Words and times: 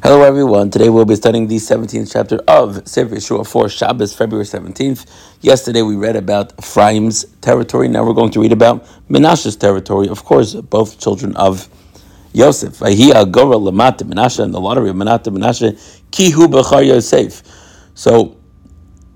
Hello, 0.00 0.22
everyone. 0.22 0.70
Today 0.70 0.90
we'll 0.90 1.04
be 1.04 1.16
studying 1.16 1.48
the 1.48 1.56
17th 1.56 2.12
chapter 2.12 2.38
of 2.46 2.86
Sefer 2.88 3.16
Yehoshua 3.16 3.44
for 3.44 3.68
Shabbos, 3.68 4.14
February 4.14 4.44
17th. 4.44 5.04
Yesterday 5.40 5.82
we 5.82 5.96
read 5.96 6.14
about 6.14 6.52
Ephraim's 6.56 7.24
territory. 7.40 7.88
Now 7.88 8.06
we're 8.06 8.12
going 8.12 8.30
to 8.30 8.40
read 8.40 8.52
about 8.52 8.86
Menashe's 9.10 9.56
territory. 9.56 10.08
Of 10.08 10.24
course, 10.24 10.54
both 10.54 11.00
children 11.00 11.34
of 11.34 11.68
Yosef. 12.32 12.74
Vayhi 12.74 13.10
Gora 13.32 13.56
Lamata 13.56 14.08
Menashe 14.08 14.38
and 14.38 14.54
the 14.54 14.60
lottery 14.60 14.88
of 14.88 14.94
Menata 14.94 15.36
Menashe 15.36 15.72
Kihu 16.12 16.46
Bechar 16.46 16.86
Yosef. 16.86 17.42
So 17.94 18.36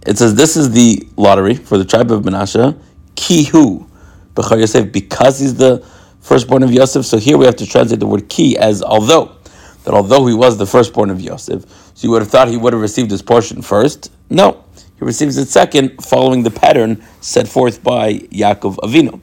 it 0.04 0.18
says 0.18 0.34
this 0.34 0.56
is 0.56 0.72
the 0.72 1.06
lottery 1.16 1.54
for 1.54 1.78
the 1.78 1.84
tribe 1.84 2.10
of 2.10 2.24
Menashe. 2.24 2.76
Kihu 3.14 3.88
Bechar 4.34 4.58
Yosef 4.58 4.90
because 4.90 5.38
he's 5.38 5.54
the 5.54 5.78
firstborn 6.20 6.64
of 6.64 6.72
Yosef. 6.72 7.06
So 7.06 7.18
here 7.18 7.38
we 7.38 7.44
have 7.46 7.56
to 7.56 7.66
translate 7.66 8.00
the 8.00 8.06
word 8.08 8.28
ki 8.28 8.58
as 8.58 8.82
although 8.82 9.36
that 9.84 9.94
although 9.94 10.26
he 10.26 10.34
was 10.34 10.58
the 10.58 10.66
firstborn 10.66 11.10
of 11.10 11.20
Yosef, 11.20 11.64
so 11.94 12.06
you 12.06 12.10
would 12.10 12.22
have 12.22 12.30
thought 12.30 12.48
he 12.48 12.56
would 12.56 12.72
have 12.72 12.82
received 12.82 13.10
his 13.10 13.22
portion 13.22 13.62
first. 13.62 14.10
No, 14.30 14.64
he 14.98 15.04
receives 15.04 15.36
it 15.36 15.48
second, 15.48 16.02
following 16.02 16.42
the 16.42 16.50
pattern 16.50 17.04
set 17.20 17.48
forth 17.48 17.82
by 17.82 18.14
Yaakov 18.14 18.76
Avinu. 18.76 19.20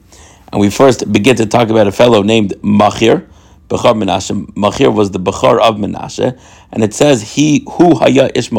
And 0.52 0.60
we 0.60 0.70
first 0.70 1.10
begin 1.12 1.36
to 1.36 1.46
talk 1.46 1.68
about 1.70 1.86
a 1.86 1.92
fellow 1.92 2.22
named 2.22 2.54
Machir, 2.62 3.28
Bechar 3.68 3.94
Menashe. 3.94 4.56
Machir 4.56 4.90
was 4.90 5.12
the 5.12 5.20
Bechar 5.20 5.60
of 5.60 5.76
Menashe, 5.76 6.38
and 6.72 6.82
it 6.82 6.92
says 6.92 7.34
he 7.34 7.64
who 7.72 7.94
haya 7.96 8.30
ish 8.34 8.50
He 8.50 8.56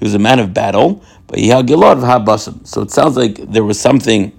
was 0.00 0.14
a 0.14 0.18
man 0.18 0.38
of 0.38 0.54
battle, 0.54 1.04
but 1.26 1.38
he 1.38 1.48
had 1.48 1.66
gilad 1.66 2.00
habasim. 2.00 2.66
So 2.66 2.80
it 2.80 2.90
sounds 2.90 3.16
like 3.16 3.36
there 3.36 3.64
was 3.64 3.78
something 3.78 4.32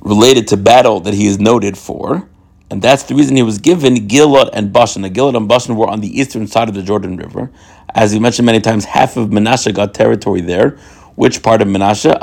related 0.00 0.48
to 0.48 0.56
battle 0.56 1.00
that 1.00 1.14
he 1.14 1.26
is 1.26 1.38
noted 1.38 1.76
for. 1.76 2.29
And 2.70 2.80
that's 2.80 3.02
the 3.02 3.16
reason 3.16 3.36
he 3.36 3.42
was 3.42 3.58
given 3.58 4.08
Gilad 4.08 4.50
and 4.52 4.72
Bashan. 4.72 5.02
The 5.02 5.10
Gilad 5.10 5.36
and 5.36 5.48
Bashan 5.48 5.74
were 5.74 5.88
on 5.88 6.00
the 6.00 6.20
eastern 6.20 6.46
side 6.46 6.68
of 6.68 6.74
the 6.74 6.82
Jordan 6.82 7.16
River. 7.16 7.50
As 7.94 8.14
you 8.14 8.20
mentioned 8.20 8.46
many 8.46 8.60
times, 8.60 8.84
half 8.84 9.16
of 9.16 9.30
Menashe 9.30 9.74
got 9.74 9.92
territory 9.92 10.40
there. 10.40 10.78
Which 11.16 11.42
part 11.42 11.60
of 11.62 11.68
Menashe? 11.68 12.14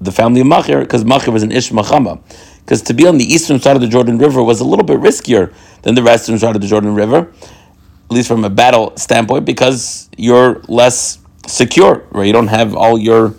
The 0.00 0.10
family 0.10 0.40
of 0.40 0.46
Machir, 0.46 0.80
because 0.80 1.04
Machir 1.04 1.30
was 1.30 1.42
an 1.42 1.52
Ish 1.52 1.70
Machama. 1.70 2.20
Because 2.64 2.82
to 2.82 2.94
be 2.94 3.06
on 3.06 3.18
the 3.18 3.24
eastern 3.24 3.60
side 3.60 3.76
of 3.76 3.82
the 3.82 3.88
Jordan 3.88 4.18
River 4.18 4.42
was 4.42 4.60
a 4.60 4.64
little 4.64 4.84
bit 4.84 4.98
riskier 4.98 5.52
than 5.82 5.94
the 5.94 6.02
western 6.02 6.38
side 6.38 6.56
of 6.56 6.62
the 6.62 6.68
Jordan 6.68 6.94
River, 6.94 7.32
at 7.42 8.10
least 8.10 8.28
from 8.28 8.44
a 8.44 8.50
battle 8.50 8.96
standpoint, 8.96 9.44
because 9.44 10.08
you're 10.16 10.62
less 10.68 11.18
secure, 11.46 12.06
right? 12.10 12.26
You 12.26 12.32
don't 12.32 12.48
have 12.48 12.74
all 12.74 12.98
your 12.98 13.34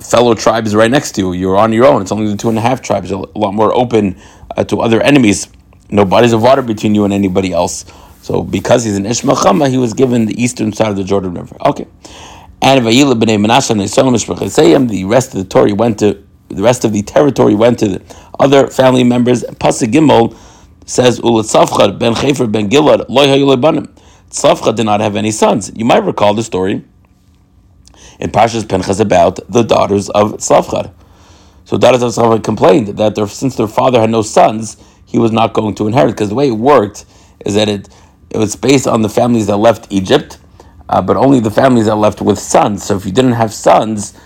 fellow 0.00 0.34
tribes 0.34 0.74
right 0.74 0.90
next 0.90 1.12
to 1.12 1.20
you. 1.20 1.32
You're 1.32 1.56
on 1.56 1.72
your 1.72 1.86
own. 1.86 2.02
It's 2.02 2.12
only 2.12 2.30
the 2.30 2.36
two 2.36 2.48
and 2.48 2.58
a 2.58 2.60
half 2.60 2.82
tribes, 2.82 3.10
a 3.10 3.18
lot 3.18 3.54
more 3.54 3.72
open 3.74 4.20
uh, 4.56 4.64
to 4.64 4.80
other 4.80 5.00
enemies. 5.00 5.48
No 5.90 6.04
bodies 6.04 6.32
of 6.32 6.42
water 6.42 6.62
between 6.62 6.94
you 6.94 7.04
and 7.04 7.12
anybody 7.12 7.52
else. 7.52 7.84
So 8.22 8.42
because 8.42 8.84
he's 8.84 8.96
an 8.96 9.06
Ishmael 9.06 9.36
Chama, 9.36 9.68
he 9.68 9.78
was 9.78 9.94
given 9.94 10.26
the 10.26 10.42
eastern 10.42 10.72
side 10.72 10.88
of 10.88 10.96
the 10.96 11.04
Jordan 11.04 11.34
River. 11.34 11.56
Okay. 11.66 11.86
And 12.62 12.84
Vayila 12.84 13.20
b'nei 13.20 13.44
Menashe 13.44 13.70
and 13.70 14.88
the 14.90 15.04
rest 15.04 15.34
of 15.34 15.38
the 15.38 15.44
territory 15.44 15.72
went 15.72 15.98
to 15.98 16.22
the 16.48 16.62
rest 16.62 16.84
of 16.84 16.92
the 16.92 17.02
territory 17.02 17.54
went 17.54 17.78
to 17.78 17.88
the 17.88 18.02
other 18.38 18.68
family 18.68 19.04
members. 19.04 19.42
Pasuk 19.42 19.92
Gimel 19.92 20.36
says 20.86 21.18
Ulatzavchad 21.20 21.98
ben 21.98 22.14
Chefer 22.14 22.50
ben 22.50 22.68
Gilad 22.70 23.06
loy 23.08 23.26
hayulebanim. 23.26 23.88
Tzlafchad 24.30 24.76
did 24.76 24.84
not 24.84 25.00
have 25.00 25.16
any 25.16 25.30
sons. 25.30 25.70
You 25.74 25.84
might 25.84 26.04
recall 26.04 26.34
the 26.34 26.42
story 26.42 26.84
in 28.18 28.30
Parshas 28.30 28.68
Pinchas 28.68 29.00
about 29.00 29.40
the 29.50 29.62
daughters 29.62 30.08
of 30.10 30.34
Tzlafchad. 30.34 30.92
So 31.64 31.76
of 31.76 31.82
Tzlafchad 31.82 32.44
complained 32.44 32.88
that 32.98 33.16
since 33.28 33.56
their 33.56 33.68
father 33.68 34.00
had 34.00 34.10
no 34.10 34.22
sons, 34.22 34.76
he 35.06 35.18
was 35.18 35.32
not 35.32 35.52
going 35.52 35.74
to 35.76 35.86
inherit. 35.86 36.12
Because 36.12 36.28
the 36.28 36.34
way 36.34 36.48
it 36.48 36.52
worked 36.52 37.04
is 37.44 37.54
that 37.54 37.68
it, 37.68 37.88
it 38.30 38.38
was 38.38 38.56
based 38.56 38.86
on 38.86 39.02
the 39.02 39.08
families 39.08 39.46
that 39.46 39.56
left 39.56 39.86
Egypt, 39.90 40.38
uh, 40.88 41.00
but 41.00 41.16
only 41.16 41.40
the 41.40 41.50
families 41.50 41.86
that 41.86 41.96
left 41.96 42.20
with 42.20 42.38
sons. 42.38 42.84
So 42.84 42.96
if 42.96 43.06
you 43.06 43.12
didn't 43.12 43.32
have 43.32 43.52
sons, 43.52 44.18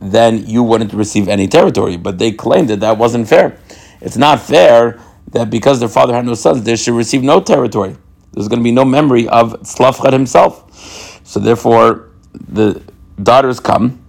then 0.00 0.46
you 0.46 0.62
wouldn't 0.62 0.92
receive 0.92 1.28
any 1.28 1.48
territory. 1.48 1.96
But 1.96 2.18
they 2.18 2.32
claimed 2.32 2.68
that 2.70 2.80
that 2.80 2.98
wasn't 2.98 3.28
fair. 3.28 3.58
It's 4.00 4.16
not 4.16 4.40
fair 4.40 5.00
that 5.32 5.50
because 5.50 5.80
their 5.80 5.88
father 5.88 6.14
had 6.14 6.24
no 6.24 6.34
sons, 6.34 6.62
they 6.62 6.76
should 6.76 6.94
receive 6.94 7.22
no 7.22 7.40
territory. 7.40 7.96
There's 8.32 8.48
going 8.48 8.60
to 8.60 8.64
be 8.64 8.72
no 8.72 8.84
memory 8.84 9.28
of 9.28 9.52
Tzlafchad 9.62 10.12
himself. 10.12 11.20
So 11.26 11.40
therefore, 11.40 12.10
the 12.32 12.82
daughters 13.22 13.60
come 13.60 14.04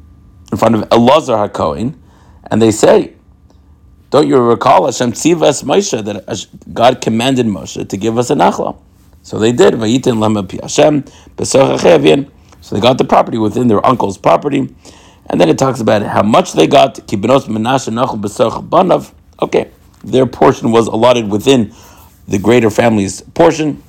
in 0.52 0.58
front 0.58 0.76
of 0.76 0.82
Elazar 0.90 1.50
HaKohen, 1.50 1.96
and 2.52 2.62
they 2.62 2.72
say, 2.72 3.14
don't 4.10 4.28
you 4.28 4.38
recall 4.38 4.86
Hashem 4.86 5.12
tzivas 5.14 5.64
Moshe 5.64 6.04
that 6.06 6.48
God 6.74 7.02
commanded 7.02 7.46
Moshe 7.48 7.88
to 7.90 7.98
give 7.98 8.18
us 8.18 8.30
a 8.30 8.36
nachla? 8.36 8.78
So 9.24 9.40
they 9.40 9.52
did. 9.52 9.74
So 12.62 12.76
they 12.76 12.82
got 12.82 12.98
the 12.98 13.06
property 13.06 13.38
within 13.38 13.68
their 13.68 13.86
uncle's 13.86 14.18
property, 14.18 14.74
and 15.28 15.42
then 15.42 15.50
it 15.50 15.58
talks 15.58 15.80
about 15.82 16.04
how 16.04 16.24
much 16.24 16.54
they 16.54 16.68
got. 16.68 17.00
Okay, 19.42 19.72
their 20.04 20.26
portion 20.28 20.72
was 20.72 20.88
allotted 20.88 21.30
within 21.30 21.74
the 22.28 22.38
greater 22.38 22.70
family's 22.70 23.22
portion. 23.22 23.84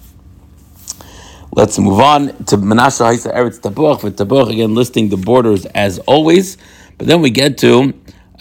Let's 1.53 1.79
move 1.79 2.01
on 2.01 2.29
to 2.47 2.57
Menashe 2.57 3.01
Haisa 3.01 3.35
Eretz 3.35 3.61
Tapuach 3.61 4.03
with 4.03 4.19
Tapuach 4.19 4.51
again 4.51 4.75
listing 4.75 5.09
the 5.09 5.17
borders 5.17 5.65
as 5.67 5.99
always. 6.01 6.59
But 6.99 7.07
then 7.07 7.23
we 7.23 7.31
get 7.31 7.57
to 7.59 7.95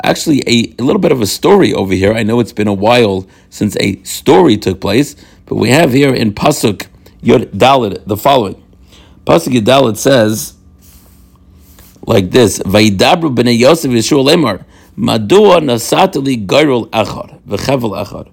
actually 0.04 0.42
a, 0.48 0.74
a, 0.80 0.84
little 0.84 1.00
bit 1.00 1.12
of 1.12 1.22
a 1.22 1.28
story 1.28 1.74
over 1.74 1.94
here. 1.94 2.14
I 2.14 2.24
know 2.24 2.40
it's 2.40 2.54
been 2.54 2.68
a 2.68 2.74
while 2.74 3.28
since 3.50 3.76
a 3.80 4.02
story 4.04 4.58
took 4.58 4.82
place, 4.82 5.16
but 5.46 5.56
we 5.56 5.70
have 5.70 5.94
here 5.94 6.14
in 6.14 6.34
Pasuk 6.34 6.88
Yod 7.22 7.52
Dalid 7.52 8.06
the 8.06 8.18
following. 8.18 8.62
Pasuk 9.26 9.54
Yod 9.54 9.66
Dalid 9.66 9.98
says 9.98 10.56
like 12.06 12.32
this: 12.32 12.60
Vaidabru 12.60 13.34
b'nei 13.36 13.58
Yosef 13.58 13.92
Yehoshua 13.92 14.26
Lemar 14.26 14.66
Madua 14.98 15.60
gairul 15.60 16.90
echad 16.90 17.42
v'chevel 17.44 18.06
echad. 18.06 18.32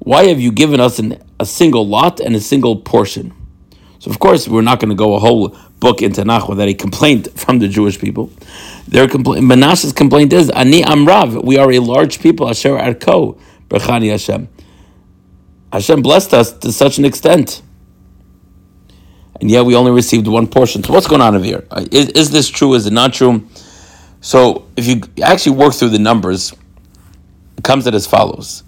Why 0.00 0.24
have 0.26 0.40
you 0.40 0.50
given 0.50 0.80
us 0.80 0.98
an, 0.98 1.22
a 1.38 1.46
single 1.46 1.86
lot 1.86 2.18
and 2.18 2.34
a 2.34 2.40
single 2.40 2.76
portion? 2.76 3.32
So 4.00 4.10
of 4.10 4.18
course 4.18 4.48
we're 4.48 4.62
not 4.62 4.80
going 4.80 4.88
to 4.88 4.96
go 4.96 5.14
a 5.14 5.20
whole 5.20 5.56
book 5.82 6.00
in 6.00 6.12
Tanakh 6.12 6.48
without 6.48 6.68
a 6.68 6.74
complaint 6.74 7.28
from 7.42 7.58
the 7.58 7.66
Jewish 7.66 7.98
people. 7.98 8.30
Their 8.86 9.08
complaint, 9.08 9.44
Menashe's 9.44 9.92
complaint 9.92 10.32
is 10.32 10.48
Ani 10.50 10.82
Amrav. 10.82 11.44
We 11.44 11.58
are 11.58 11.70
a 11.72 11.80
large 11.80 12.20
people. 12.20 12.48
Asher 12.48 12.76
Arko 12.78 13.38
Berchani 13.68 14.08
Hashem. 14.10 14.48
Hashem 15.72 16.00
blessed 16.02 16.34
us 16.34 16.52
to 16.58 16.70
such 16.70 16.98
an 16.98 17.04
extent, 17.04 17.62
and 19.40 19.50
yet 19.50 19.64
we 19.64 19.74
only 19.74 19.90
received 19.90 20.28
one 20.28 20.46
portion. 20.46 20.84
So 20.84 20.92
what's 20.92 21.08
going 21.08 21.20
on 21.20 21.34
over 21.34 21.44
here? 21.44 21.66
Uh, 21.70 21.84
is, 21.90 22.10
is 22.10 22.30
this 22.30 22.48
true? 22.48 22.74
Is 22.74 22.86
it 22.86 22.92
not 22.92 23.12
true? 23.12 23.34
So 24.20 24.68
if 24.76 24.86
you 24.86 25.02
actually 25.20 25.56
work 25.56 25.74
through 25.74 25.88
the 25.88 25.98
numbers, 25.98 26.52
it 27.58 27.64
comes 27.64 27.88
out 27.88 27.94
as 27.94 28.06
follows: 28.06 28.62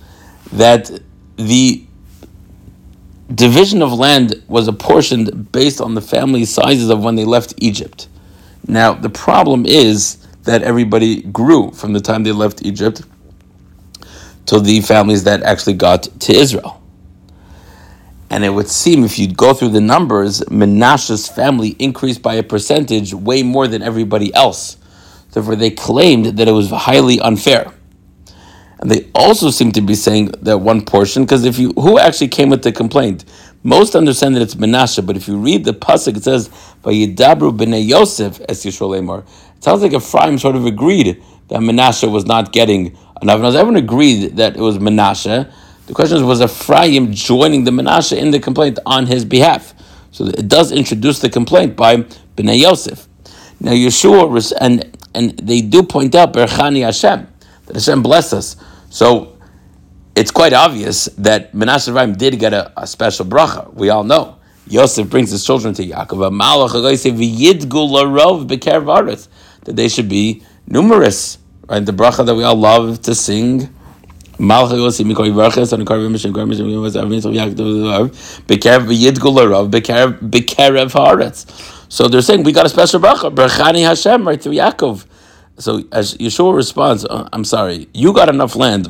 that 0.53 0.91
the 1.37 1.87
division 3.33 3.83
of 3.83 3.93
land 3.93 4.43
was 4.49 4.69
apportioned 4.69 5.53
based 5.53 5.81
on 5.81 5.95
the 5.95 6.01
family 6.01 6.45
sizes 6.45 6.91
of 6.91 7.03
when 7.03 7.15
they 7.15 7.25
left 7.25 7.55
Egypt. 7.59 8.09
Now, 8.67 8.95
the 8.95 9.11
problem 9.11 9.67
is 9.67 10.19
that 10.45 10.63
everybody 10.63 11.23
grew 11.23 11.71
from 11.71 11.93
the 11.93 12.01
time 12.01 12.23
they 12.25 12.33
left 12.33 12.65
Egypt 12.65 13.03
to 14.47 14.61
the 14.61 14.81
families 14.81 15.25
that 15.25 15.43
actually 15.43 15.75
got 15.75 16.03
to 16.21 16.33
Israel. 16.33 16.83
And 18.31 18.45
it 18.45 18.51
would 18.51 18.69
seem, 18.69 19.05
if 19.05 19.19
you'd 19.19 19.37
go 19.37 19.55
through 19.55 19.71
the 19.71 19.81
numbers, 19.81 20.41
Menashe's 20.51 21.29
family 21.29 21.77
increased 21.79 22.21
by 22.21 22.35
a 22.35 22.43
percentage 22.43 23.15
way 23.15 23.43
more 23.43 23.69
than 23.69 23.83
everybody 23.83 24.35
else. 24.35 24.77
Therefore, 25.31 25.57
they 25.57 25.71
claimed 25.71 26.39
that 26.39 26.49
it 26.49 26.53
was 26.53 26.71
highly 26.71 27.21
unfair. 27.21 27.73
And 28.85 28.93
they 28.93 29.09
also 29.15 29.49
seem 29.49 29.73
to 29.73 29.81
be 29.81 29.95
saying 29.95 30.33
that 30.43 30.59
one 30.59 30.85
portion, 30.85 31.25
because 31.25 31.47
if 31.47 31.59
you 31.59 31.71
who 31.71 31.99
actually 31.99 32.29
came 32.29 32.51
with 32.51 32.63
the 32.63 32.71
complaint, 32.71 33.25
most 33.63 33.97
understand 33.97 34.37
that 34.37 34.43
it's 34.43 34.57
Menashe, 34.57 35.07
but 35.07 35.17
if 35.17 35.27
you 35.27 35.39
read 35.39 35.65
the 35.65 35.73
pasuk, 35.73 36.19
it 36.19 36.25
says 36.25 36.51
by 36.83 36.93
"Vayidabru 36.93 37.57
b'nei 37.57 37.83
Yosef 37.83 38.43
es 38.47 38.63
Yisrael 38.63 39.01
Emor." 39.01 39.25
It 39.57 39.65
sounds 39.65 39.81
like 39.81 39.95
Ephraim 39.95 40.39
sort 40.39 40.55
of 40.55 40.67
agreed 40.67 41.25
that 41.49 41.61
Menashe 41.61 42.13
was 42.13 42.27
not 42.27 42.53
getting 42.53 42.95
enough. 43.23 43.41
Now, 43.41 43.49
everyone 43.49 43.77
agreed 43.77 44.37
that 44.37 44.55
it 44.55 44.61
was 44.61 44.77
Menashe. 44.77 45.51
The 45.87 45.95
question 45.95 46.19
is, 46.19 46.23
was 46.23 46.43
Ephraim 46.43 47.11
joining 47.11 47.65
the 47.65 47.71
Menashe 47.71 48.15
in 48.15 48.33
the 48.33 48.39
complaint 48.39 48.79
on 48.85 49.07
his 49.07 49.25
behalf? 49.25 49.73
So 50.11 50.27
it 50.27 50.47
does 50.47 50.73
introduce 50.73 51.21
the 51.21 51.31
complaint 51.31 51.75
by 51.75 52.03
Bnei 52.37 52.61
Yosef. 52.61 53.09
Now 53.61 53.73
Yehoshua 53.73 54.53
and 54.61 54.95
and 55.15 55.39
they 55.39 55.63
do 55.63 55.83
point 55.83 56.15
out 56.15 56.35
Berchani 56.35 56.85
Hashem 56.85 57.27
that 57.65 57.77
Hashem 57.77 58.03
bless 58.03 58.35
us. 58.35 58.57
So 58.95 59.37
it's 60.15 60.31
quite 60.31 60.53
obvious 60.53 61.07
that 61.19 61.53
Menashe 61.53 61.89
Ephraim 61.89 62.15
did 62.15 62.39
get 62.39 62.55
a, 62.55 62.73
a, 62.81 62.87
special 62.87 63.27
bracha. 63.27 63.75
We 63.75 63.91
all 63.91 64.05
know. 64.05 64.37
Yosef 64.69 65.11
brings 65.11 65.33
his 65.33 65.45
children 65.45 65.75
to 65.75 65.85
Yaakov. 65.85 66.31
That 69.65 69.75
they 69.75 69.89
should 69.89 70.09
be 70.09 70.45
numerous. 70.69 71.39
Right? 71.69 71.85
The 71.85 71.91
bracha 71.91 72.25
that 72.25 72.37
we 72.37 72.45
all 72.45 72.55
love 72.55 73.03
to 73.03 73.17
sing. 73.17 73.75
So 74.39 74.47
they're 82.09 82.23
saying 82.23 82.43
we 82.45 82.53
got 82.53 82.67
a 82.67 82.69
special 82.69 83.01
bracha, 83.01 83.35
Brachani 83.35 83.85
Hashem, 83.85 84.29
right 84.29 84.41
through 84.41 84.53
Yaakov. 84.53 85.05
So 85.59 85.85
as 85.93 86.17
Yehoshua 86.17 86.55
responds, 86.55 87.07
oh, 87.09 87.29
I'm 87.33 87.45
sorry, 87.45 87.89
you 87.95 88.13
got 88.13 88.29
enough 88.29 88.57
land. 88.57 88.89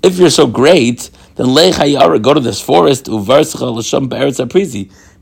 If 0.00 0.18
you're 0.18 0.30
so 0.30 0.46
great, 0.46 1.10
then 1.34 1.54
go 2.22 2.34
to 2.34 2.40
this 2.40 2.60
forest. 2.60 3.04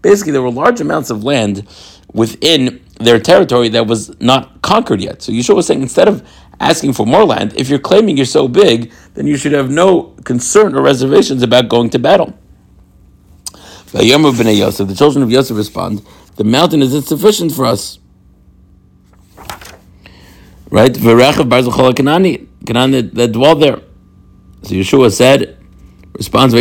Basically, 0.03 0.33
there 0.33 0.43
were 0.43 0.51
large 0.51 0.81
amounts 0.81 1.11
of 1.11 1.25
land 1.25 1.67
within 2.13 2.81
their 3.01 3.19
territory 3.19 3.69
that 3.71 3.87
was 3.87 4.19
not 4.21 4.63
conquered 4.63 5.01
yet. 5.01 5.23
So 5.23 5.33
Yehoshua 5.33 5.57
was 5.57 5.67
saying 5.67 5.83
instead 5.83 6.09
of 6.09 6.23
asking 6.61 6.93
for 6.93 7.05
more 7.05 7.25
land, 7.25 7.53
if 7.57 7.69
you're 7.69 7.79
claiming 7.79 8.17
you're 8.17 8.27
so 8.27 8.49
big, 8.49 8.93
then 9.15 9.27
you 9.27 9.37
should 9.37 9.53
have 9.53 9.71
no 9.71 10.15
concern 10.25 10.75
or 10.75 10.83
reservations 10.83 11.43
about 11.43 11.69
going 11.69 11.91
to 11.91 11.99
battle. 11.99 12.33
The 13.93 14.95
children 14.97 15.23
of 15.23 15.31
Yosef 15.31 15.57
respond, 15.57 16.03
the 16.37 16.45
mountain 16.45 16.83
is 16.83 16.95
insufficient 16.95 17.53
for 17.53 17.67
us. 17.67 17.99
Right? 20.71 20.93
Kanani, 20.93 22.47
Canaan 22.67 23.11
that 23.15 23.33
dwell 23.33 23.55
there. 23.57 23.81
So 24.63 24.75
Yehoshua 24.75 25.13
said, 25.13 25.59
responds, 26.15 26.55
Am 26.55 26.61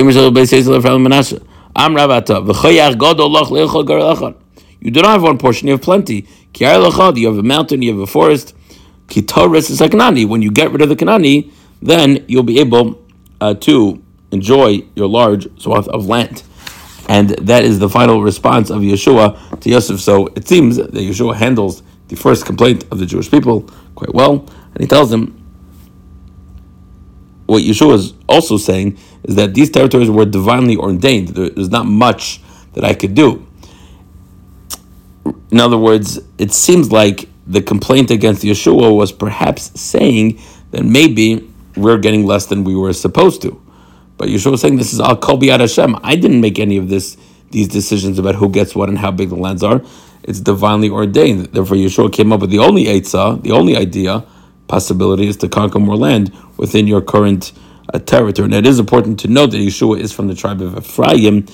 You 4.80 4.92
do 4.92 5.02
not 5.02 5.10
have 5.10 5.24
one 5.24 5.38
portion, 5.38 5.68
you 5.68 5.74
have 5.74 5.82
plenty. 5.82 6.28
You 6.58 6.68
have 6.68 7.38
a 7.38 7.44
mountain, 7.44 7.82
you 7.82 7.92
have 7.92 8.00
a 8.00 8.08
forest. 8.08 8.56
Kanani. 9.08 10.28
When 10.28 10.42
you 10.42 10.52
get 10.52 10.72
rid 10.72 10.82
of 10.82 10.90
the 10.90 10.96
Kanani, 10.96 11.52
then 11.82 12.24
you'll 12.28 12.44
be 12.44 12.60
able 12.60 13.04
uh, 13.42 13.56
to 13.56 14.02
enjoy 14.32 14.84
your 14.96 15.08
large 15.08 15.48
swath 15.60 15.88
of 15.88 16.06
land. 16.06 16.44
And 17.08 17.30
that 17.30 17.64
is 17.64 17.80
the 17.80 17.90
final 17.90 18.22
response 18.22 18.70
of 18.70 18.82
Yehoshua 18.82 19.60
to 19.62 19.70
Yosef. 19.70 20.00
So 20.00 20.28
it 20.36 20.48
seems 20.48 20.78
that 20.78 20.92
Yehoshua 20.92 21.36
handles 21.36 21.84
the 22.08 22.16
first 22.16 22.46
complaint 22.46 22.86
of 22.92 23.00
the 23.00 23.06
Jewish 23.06 23.30
people 23.30 23.70
quite 23.96 24.14
well. 24.14 24.48
And 24.74 24.82
he 24.82 24.88
tells 24.88 25.10
them 25.10 25.42
what 27.46 27.64
Yehoshua 27.64 27.94
is 27.96 28.14
also 28.28 28.58
saying 28.58 28.98
is 29.24 29.36
that 29.36 29.54
these 29.54 29.70
territories 29.70 30.10
were 30.10 30.26
divinely 30.26 30.76
ordained. 30.76 31.30
There's 31.30 31.70
not 31.70 31.86
much 31.86 32.42
that 32.74 32.84
I 32.84 32.94
could 32.94 33.16
do. 33.16 33.46
In 35.52 35.60
other 35.60 35.78
words, 35.78 36.20
it 36.38 36.52
seems 36.52 36.92
like 36.92 37.30
the 37.48 37.62
complaint 37.62 38.12
against 38.12 38.44
Yehoshua 38.44 38.96
was 38.96 39.12
perhaps 39.12 39.80
saying 39.80 40.42
that 40.72 40.84
maybe 40.84 41.52
we're 41.76 41.98
getting 41.98 42.26
less 42.26 42.48
than 42.48 42.64
we 42.64 42.76
were 42.76 42.94
supposed 42.94 43.42
to. 43.44 43.62
But 44.18 44.30
Yehoshua 44.30 44.52
was 44.52 44.62
saying 44.62 44.78
this 44.78 44.94
is 44.94 45.00
al 45.00 45.18
kol 45.18 45.40
Hashem. 45.42 45.98
I 46.04 46.16
didn't 46.16 46.42
make 46.42 46.60
any 46.60 46.78
of 46.78 46.90
this 46.90 47.18
these 47.52 47.68
decisions 47.68 48.20
about 48.20 48.36
who 48.36 48.50
gets 48.50 48.76
what 48.76 48.90
and 48.90 48.98
how 48.98 49.12
big 49.12 49.30
the 49.30 49.36
lands 49.36 49.64
are. 49.64 49.82
It's 50.28 50.40
divinely 50.40 50.90
ordained. 50.90 51.48
Therefore, 51.48 51.78
Yehoshua 51.78 52.12
came 52.12 52.34
up 52.34 52.42
with 52.42 52.50
the 52.50 52.60
only 52.60 52.86
eitzah, 52.86 53.42
the 53.42 53.52
only 53.52 53.78
idea, 53.78 54.26
possibility 54.68 55.28
is 55.28 55.38
to 55.38 55.48
conquer 55.48 55.80
more 55.80 55.96
land 55.96 56.34
within 56.58 56.88
your 56.88 57.02
current 57.02 57.52
uh, 57.94 58.00
territory. 58.00 58.46
And 58.46 58.56
it 58.56 58.66
is 58.66 58.80
important 58.80 59.20
to 59.20 59.28
note 59.28 59.52
that 59.52 59.58
Yehoshua 59.58 60.00
is 60.00 60.12
from 60.12 60.28
the 60.28 60.36
tribe 60.36 60.62
of 60.62 60.76
Ephraim. 60.78 61.46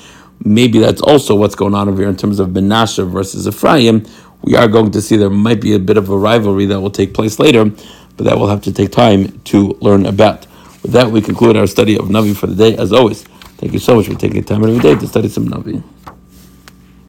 Maybe 0.44 0.80
that's 0.80 1.02
also 1.02 1.36
what's 1.36 1.56
going 1.56 1.76
on 1.76 1.90
over 1.90 2.00
here 2.02 2.10
in 2.10 2.16
terms 2.16 2.40
of 2.40 2.50
Menashe 2.50 3.06
versus 3.12 3.48
Ephraim, 3.48 4.06
we 4.44 4.56
are 4.56 4.68
going 4.68 4.92
to 4.92 5.02
see 5.02 5.18
there 5.18 5.30
might 5.30 5.62
be 5.62 5.76
a 5.76 5.80
bit 5.80 5.98
of 5.98 6.10
a 6.10 6.18
rivalry 6.18 6.66
that 6.66 6.80
will 6.80 6.90
take 6.90 7.14
place 7.14 7.38
later, 7.40 7.66
but 7.66 8.24
that 8.26 8.38
will 8.38 8.48
have 8.48 8.62
to 8.64 8.74
take 8.74 8.92
time 8.92 9.40
to 9.42 9.78
learn 9.82 10.06
about. 10.06 10.48
With 10.82 10.94
that, 10.94 11.12
we 11.12 11.22
conclude 11.22 11.56
our 11.58 11.68
study 11.68 11.96
of 11.98 12.06
Navi 12.06 12.36
for 12.36 12.48
the 12.48 12.56
day. 12.56 12.76
As 12.76 12.92
always, 12.92 13.24
thank 13.58 13.74
you 13.74 13.80
so 13.80 13.96
much 13.96 14.08
for 14.08 14.16
taking 14.16 14.44
time 14.44 14.64
every 14.64 14.80
day 14.80 14.96
to 14.96 15.08
study 15.08 15.30
some 15.30 15.48
Navi. 15.48 15.84